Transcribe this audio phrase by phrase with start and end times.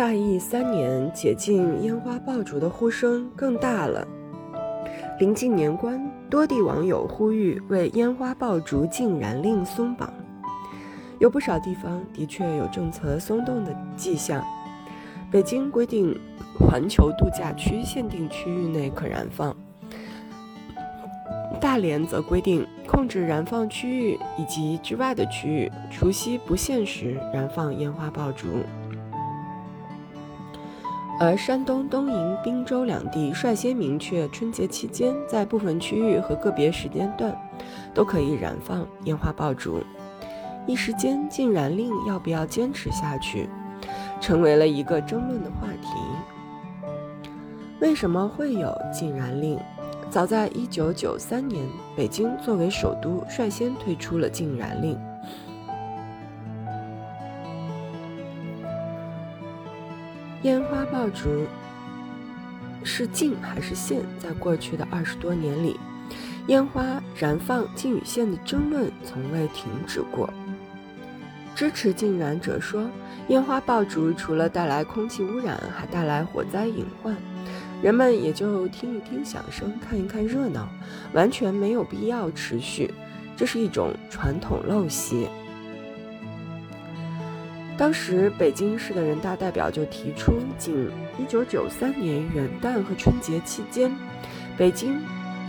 [0.00, 4.08] 大疫三年解禁烟花爆竹的呼声更大了。
[5.18, 10.10] 临近年关，多地网友呼吁为烟花爆竹禁燃令松绑。
[11.18, 14.42] 有不少地方的确有政策松动的迹象。
[15.30, 16.18] 北京规定，
[16.58, 19.54] 环球度假区限定区域内可燃放；
[21.60, 28.46] 大连则规定，控制燃放区域以及之外的区域，除夕不限时燃放烟花爆竹。
[31.22, 37.38] 而山东东营、滨州两地率先明确，春节期间在部分区域和个别时间段
[37.92, 39.82] 都可以燃放烟花爆竹。
[40.66, 43.50] 一时间，禁燃令要不要坚持下去，
[44.18, 46.90] 成为了一个争论的话题。
[47.82, 49.58] 为什么会有禁燃令？
[50.08, 54.98] 早在1993年，北京作为首都，率先推出了禁燃令。
[60.42, 61.46] 烟花爆竹
[62.82, 64.00] 是禁还是限？
[64.18, 65.78] 在过去的二十多年里，
[66.46, 66.82] 烟花
[67.14, 70.32] 燃放禁与限的争论从未停止过。
[71.54, 72.88] 支持禁燃者说，
[73.28, 77.14] 烟花爆竹除了带来空气污染，还带来火灾隐患，
[77.82, 80.66] 人们也就听一听响声，看一看热闹，
[81.12, 82.94] 完全没有必要持续，
[83.36, 85.28] 这是一种传统陋习。
[87.80, 90.90] 当时北京市的人大代表就提出，仅
[91.26, 93.90] 1993年元旦和春节期间，
[94.54, 95.00] 北京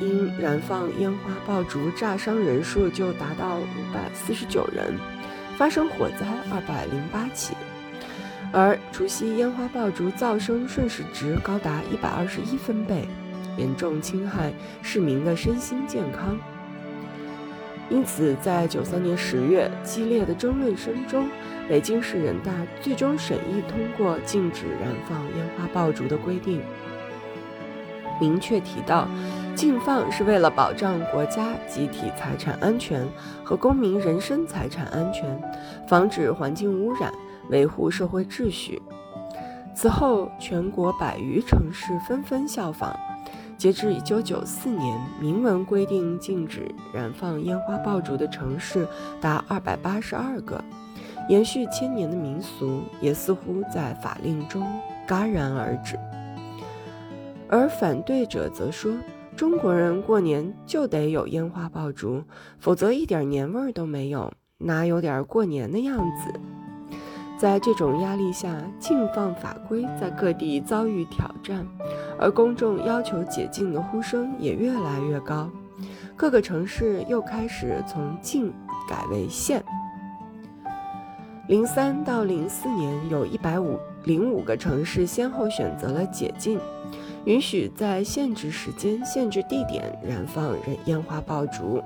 [0.00, 3.58] 因燃放烟花爆竹炸伤人数就达到
[4.28, 4.94] 549人，
[5.58, 6.24] 发生火灾
[7.12, 7.54] 208起，
[8.52, 13.08] 而除夕烟花爆竹噪声瞬时值高达121分贝，
[13.58, 16.38] 严重侵害市民的身心健康。
[17.90, 21.28] 因此，在93年10月激烈的争论声中，
[21.68, 26.62] 北京市人大最终审议通过禁止燃放烟花爆竹的规定，
[28.20, 29.08] 明确提到，
[29.56, 33.04] 禁放是为了保障国家集体财产安全
[33.42, 35.24] 和公民人身财产安全，
[35.88, 37.12] 防止环境污染，
[37.48, 38.80] 维护社会秩序。
[39.74, 42.96] 此后，全国百余城市纷纷效仿。
[43.60, 48.88] 截至1994年，明文规定禁止燃放烟花爆竹的城市
[49.20, 50.64] 达282个。
[51.28, 54.66] 延续千年的民俗，也似乎在法令中
[55.06, 55.98] 戛然而止。
[57.50, 58.94] 而反对者则说，
[59.36, 62.24] 中国人过年就得有烟花爆竹，
[62.58, 66.40] 否则一点年味儿都没有，哪有点过年的样子？
[67.40, 71.66] 在这种压力下，禁放法规在各地遭遇挑战，
[72.18, 75.48] 而公众要求解禁的呼声也越来越高。
[76.14, 78.52] 各个城市又开始从禁
[78.86, 79.64] 改为限。
[81.48, 86.60] 零三到零四年，有一百五零五个城市先后选择了解禁，
[87.24, 91.82] 允许在限制时间、限制地点燃放燃烟花爆竹。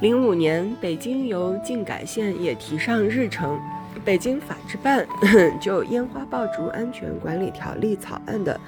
[0.00, 3.60] 零五年，北京由禁改限也提上日程，
[4.02, 5.06] 北京法制办
[5.60, 8.58] 就《烟花爆竹安全管理条例》草案的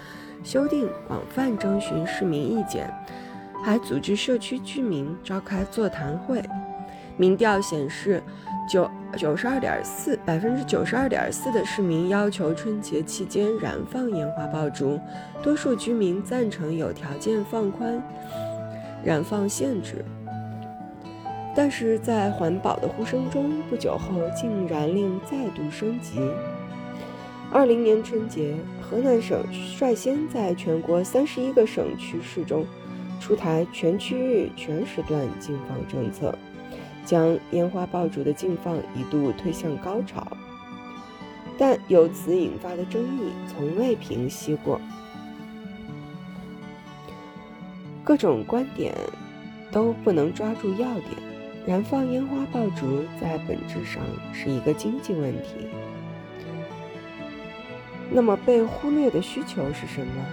[0.45, 2.93] 修订广泛征询市民意见，
[3.65, 6.43] 还组织社区居民召开座谈会。
[7.17, 8.23] 民调显示。
[8.71, 15.01] 九九十二点四百分之九十二点四的市民要求春节期间燃放烟花爆竹，
[15.43, 18.01] 多数居民赞成有条件放宽
[19.05, 20.05] 燃放限制。
[21.55, 26.19] 但是在环保的呼声中，不久后禁燃令再度升级。
[27.51, 32.65] 二零年春节，河南省率先在全国三十一个省区市中
[33.21, 36.35] 出台全区域全时段禁放政策。
[37.05, 40.25] 将烟花爆竹的禁放一度推向高潮，
[41.59, 44.81] 但由此引发的争议从未平息过。
[48.05, 48.95] 各种观点
[49.73, 51.32] 都不能抓住要点。
[51.67, 54.03] 燃放烟花爆竹在本质上
[54.33, 55.69] 是一个经济问题。
[58.11, 60.25] 那么被忽略的需求是什么？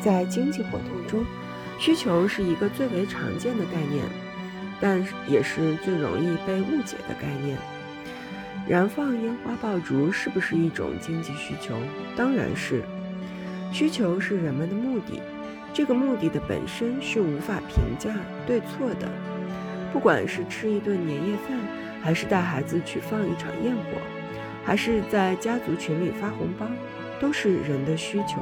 [0.00, 1.24] 在经济活动中，
[1.78, 4.04] 需求是一个最为常见的概念。
[4.80, 7.58] 但也是最容易被误解的概念。
[8.68, 11.74] 燃放烟花爆竹是不是一种经济需求？
[12.14, 12.84] 当然是。
[13.72, 15.20] 需求是人们的目的，
[15.74, 18.14] 这个目的的本身是无法评价
[18.46, 19.08] 对错的。
[19.92, 21.58] 不管是吃一顿年夜饭，
[22.02, 23.82] 还是带孩子去放一场焰火，
[24.64, 26.66] 还是在家族群里发红包，
[27.18, 28.40] 都是人的需求。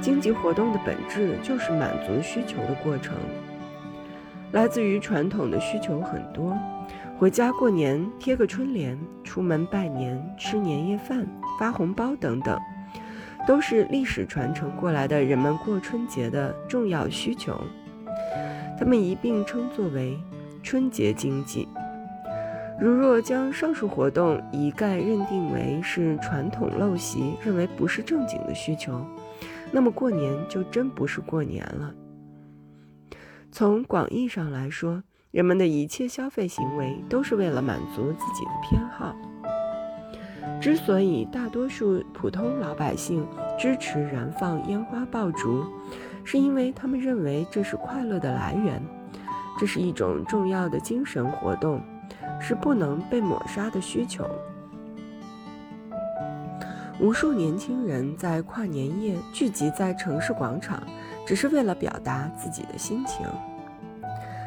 [0.00, 3.16] 经济活动的本质就是满足需求的过程。
[4.52, 6.56] 来自于传统的需求很多，
[7.16, 11.26] 回家过年贴个春联，出门拜年吃年夜饭、
[11.58, 12.60] 发红包等等，
[13.46, 17.58] 都是历史传承过来的人们过春节的重要需求。
[18.78, 20.18] 他们一并称作为
[20.62, 21.68] 春节经济。
[22.80, 29.06] 如若将上述活动一概认定为是传统陋习，认为不是正经的需求，
[29.70, 31.94] 那么过年就真不是过年了。
[33.52, 39.14] 从广义上来说，人们的一切消费行为都是为了满足自己的偏好。
[40.60, 43.26] 之所以大多数普通老百姓
[43.58, 45.64] 支持燃放烟花爆竹，
[46.34, 48.82] 是因为他们认为这是快乐的来源，
[49.56, 51.80] 这是一种重要的精神活动，
[52.40, 54.28] 是不能被抹杀的需求。
[56.98, 60.82] 无数年轻人在跨年夜聚集在城市广场，
[61.24, 63.24] 只是为了表达自己的心情。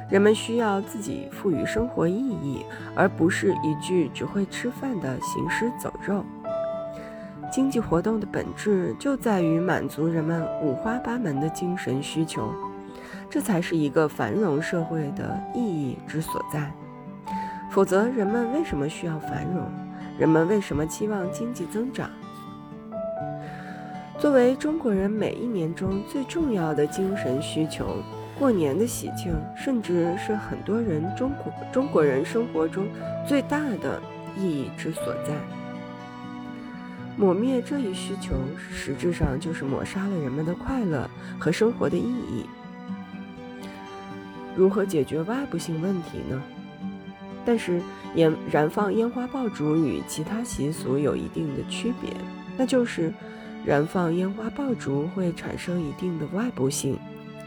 [0.10, 2.66] 人们需要自己赋予生活意义，
[2.98, 6.22] 而不是一句只会吃饭的行尸走肉。
[7.52, 12.54] 经济活动的本质就在于满足人们五花八门的精神需求，
[13.30, 16.72] 这才是一个繁荣社会的意义之所在。
[17.70, 19.64] 否则，人们为什么需要繁荣？
[20.18, 22.10] 人们为什么期望经济增长？
[24.18, 27.98] 作为中国人每一年中最重要的精神需求。
[28.40, 32.88] 过年的喜庆，甚至是很多人中国中国人生活中
[33.26, 34.00] 最大的
[34.38, 35.57] 意义之所在。
[37.18, 38.36] 抹灭这一需求，
[38.72, 41.10] 实质上就是抹杀了人们的快乐
[41.40, 42.46] 和生活的意义。
[44.56, 46.42] 如何解决外部性问题呢？
[47.44, 47.82] 但是，
[48.16, 52.12] 烟燃放烟花爆竹与其他习俗有一定的区别，
[52.58, 53.12] 那就是
[53.66, 57.00] 燃放烟花爆竹会产生一定的外部性，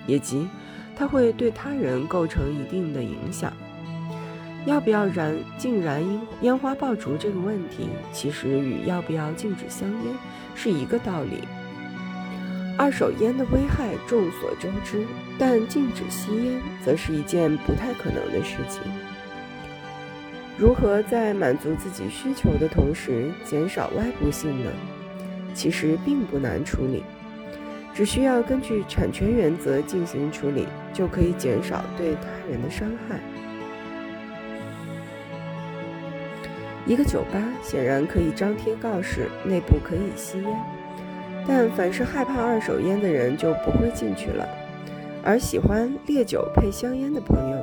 [0.07, 0.49] 也即。
[0.97, 3.53] 它会对他人构成一定的影响。
[4.67, 10.15] 要不要燃禁燃烟烟花爆竹这个问题，其实与要不要禁止香烟
[10.55, 11.43] 是一个道理。
[12.77, 15.07] 二手烟的危害众所周知，
[15.39, 18.81] 但禁止吸烟则是一件不太可能的事情。
[20.59, 24.71] 如何在满足自己需求的同时减少外部性呢？
[25.55, 27.03] 其实并不难处理。
[27.93, 33.19] 只需要根据产权原则进行处理，就可以减少对他人的伤害。
[36.87, 40.61] 一个酒吧显然可以张贴告示，内部可以吸烟，
[41.47, 44.49] 但凡是害怕二手烟的人就不会进去了，
[45.23, 47.59] 而喜欢烈酒配香烟的朋友，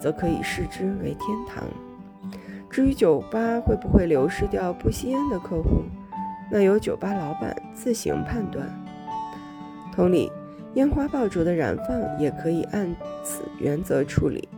[0.00, 1.64] 则可以视之为天堂。
[2.70, 5.82] 至于酒吧会不会流失掉不吸烟的客户，
[6.50, 8.66] 那由酒吧老板自行判断。
[9.92, 10.30] 同理，
[10.74, 12.94] 烟花爆竹的燃放也可以按
[13.24, 14.48] 此原则处理。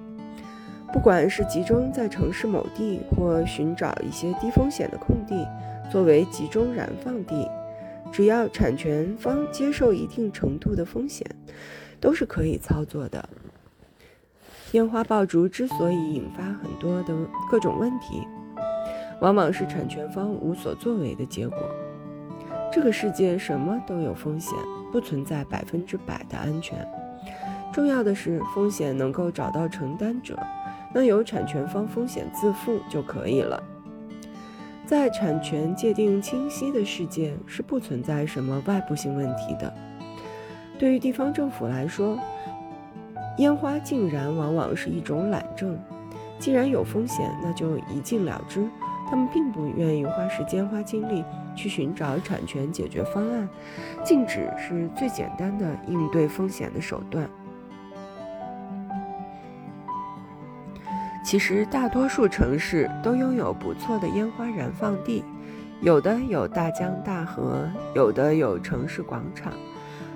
[0.93, 5.49] 不管是集中在城市某地，或寻找一些低风险的空地
[5.91, 7.49] 作为集中燃放地，
[8.12, 11.27] 只要产权方接受一定程度的风险，
[11.99, 13.27] 都是可以操作的。
[14.73, 17.15] 烟花爆竹之所以引发很多的
[17.50, 18.23] 各种问题，
[19.21, 21.59] 往往是产权方无所作为的结果。
[22.71, 24.55] 这个世界什么都有风险，
[24.93, 26.87] 不存在百分之百的安全。
[27.73, 30.39] 重要的是风险能够找到承担者，
[30.93, 33.62] 那由产权方风险自负就可以了。
[34.85, 39.72] 在产权界定清晰的世界，是不存在什么外部性问题的。
[40.79, 42.19] 对于地方政府来说，
[43.39, 45.79] 烟花禁燃往往是一种懒政。
[46.39, 48.69] 既然有风险，那就一禁了之。
[49.08, 51.22] 他们并不愿意花时间、花精力
[51.55, 53.49] 去寻找产权解决方案，
[54.03, 57.29] 禁止是最简单的应对风险的手段。
[61.32, 65.24] 其实，大多数城市都拥有不错的烟花燃放地，
[65.81, 69.51] 有的有大江大河，有的有城市广场，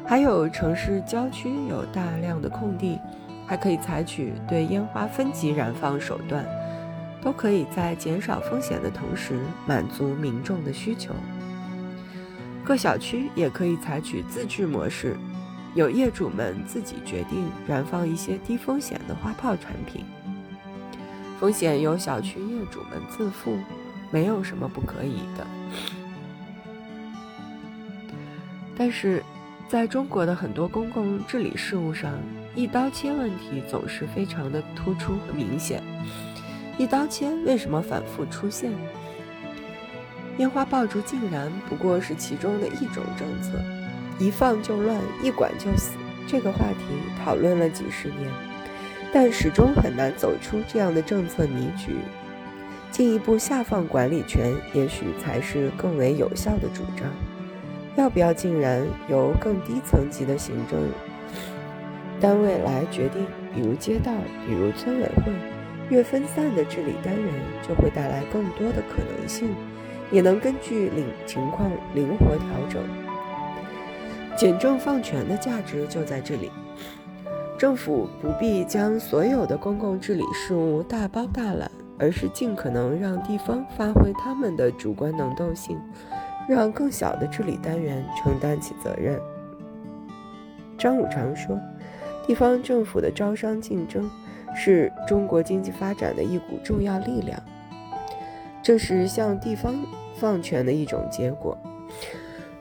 [0.05, 2.99] 还有城市郊区有大量的空地，
[3.47, 6.45] 还可以采取对烟花分级燃放手段。
[7.23, 11.15] 都可以在减少风险的同时满足民众的需求。
[12.63, 15.17] 各小区也可以采取自治模式，
[15.75, 20.05] 有业主们自己决定燃放一些低风险的花炮产品，
[21.39, 23.59] 风险由小区业主们自负，
[24.11, 25.47] 没有什么不可以的。
[28.77, 29.23] 但是，
[29.69, 32.13] 在中国的很多公共治理事务上，
[32.55, 35.83] 一刀切问题总是非常的突出和明显。
[36.79, 38.71] 一刀切为什么反复出现？
[40.39, 43.59] 烟花爆竹竟然不过是其中的一种政策，
[44.19, 45.93] 一放就乱，一管就死。
[46.27, 48.31] 这个话题讨论了几十年，
[49.19, 51.97] 但始终很难走出这样的政策迷局。
[52.91, 57.09] 进一步下放管理权，也许才是更为有效的主张。
[57.97, 60.79] 要不要竟然由更低层级的行政
[62.21, 63.25] 单位来决定？
[63.55, 64.13] 比如街道，
[64.47, 65.33] 比如村委会，
[65.89, 67.33] 越分散的治理单元
[67.67, 69.49] 就会带来更多的可能性，
[70.11, 72.83] 也能根据领情况灵活调整。
[74.37, 76.51] 简政放权的价值就在这里，
[77.59, 85.79] 政府不必将所有的公共治理事务大包大揽，而是尽可能让地方发挥他们的主观能动性。
[86.49, 89.21] 让更小的治理单元承担起责任。
[90.79, 91.59] 张五常说
[92.25, 94.09] ：“地方政府的招商竞争
[94.55, 97.43] 是中国经济发展的一股重要力量，
[98.63, 99.75] 这是向地方
[100.15, 101.59] 放权的一种结果。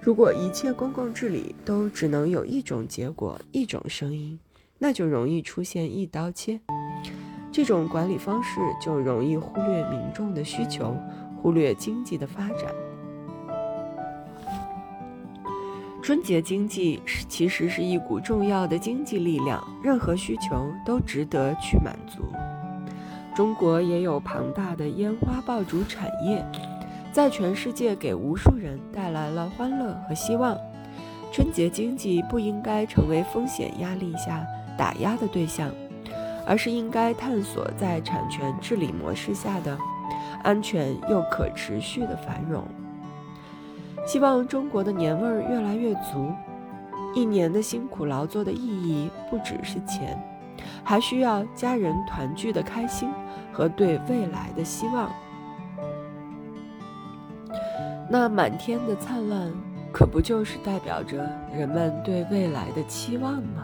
[0.02, 4.40] 如果一切公共治理都只能有一种结果、一种声音，
[4.78, 6.60] 那就容易出现一刀切。
[7.52, 10.96] 这种管理方式就容易忽略民众的需求，
[11.42, 12.74] 忽略经济的发展。”
[16.04, 22.22] 春节经济是其实是一股重要的经济力量，任何需求都值得去满足。
[23.34, 26.46] 中国也有庞大的烟花爆竹产业，
[27.12, 30.56] 在全世界给无数人带来了欢乐和希望。
[31.34, 34.46] 春节经济不应该成为风险压力下
[34.78, 35.72] 打压的对象，
[36.46, 39.78] 而是应该探索在产权治理模式下的
[40.44, 42.64] 安全又可持续的繁荣。
[44.06, 46.32] 希望中国的年味儿越来越足，
[47.16, 50.22] 一年的辛苦劳作的意义不只是钱，
[50.84, 53.10] 还需要家人团聚的开心
[53.52, 55.12] 和对未来的希望。
[58.08, 59.52] 那满天的灿烂，
[59.92, 63.64] 可不就是代表着人们对未来的期望吗？